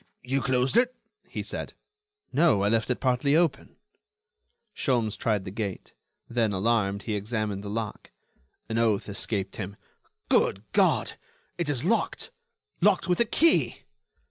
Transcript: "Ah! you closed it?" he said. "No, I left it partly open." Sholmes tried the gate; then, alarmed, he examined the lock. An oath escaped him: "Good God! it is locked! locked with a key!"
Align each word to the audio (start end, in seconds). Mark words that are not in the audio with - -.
"Ah! 0.03 0.07
you 0.23 0.41
closed 0.41 0.77
it?" 0.77 0.95
he 1.27 1.43
said. 1.43 1.73
"No, 2.33 2.63
I 2.63 2.69
left 2.69 2.89
it 2.89 2.99
partly 2.99 3.35
open." 3.35 3.75
Sholmes 4.73 5.15
tried 5.15 5.45
the 5.45 5.51
gate; 5.51 5.93
then, 6.27 6.53
alarmed, 6.53 7.03
he 7.03 7.13
examined 7.13 7.63
the 7.63 7.69
lock. 7.69 8.09
An 8.67 8.79
oath 8.79 9.07
escaped 9.07 9.57
him: 9.57 9.75
"Good 10.27 10.63
God! 10.73 11.17
it 11.59 11.69
is 11.69 11.83
locked! 11.85 12.31
locked 12.81 13.07
with 13.07 13.19
a 13.19 13.25
key!" 13.25 13.83